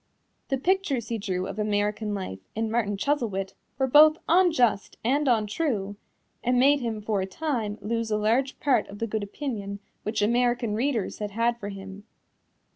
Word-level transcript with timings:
The 0.47 0.57
pictures 0.57 1.09
he 1.09 1.19
drew 1.19 1.45
of 1.45 1.59
American 1.59 2.15
life 2.15 2.39
in 2.55 2.71
Martin 2.71 2.97
Chuzzlewit 2.97 3.53
were 3.77 3.85
both 3.85 4.17
unjust 4.27 4.97
and 5.03 5.27
untrue, 5.27 5.95
and 6.43 6.57
made 6.59 6.79
him 6.79 7.03
for 7.03 7.21
a 7.21 7.27
time 7.27 7.77
lose 7.83 8.09
a 8.09 8.17
large 8.17 8.59
part 8.59 8.87
of 8.87 8.97
the 8.97 9.05
good 9.05 9.21
opinion 9.21 9.79
which 10.01 10.23
American 10.23 10.73
readers 10.73 11.19
had 11.19 11.29
had 11.29 11.59
for 11.59 11.69
him. 11.69 12.05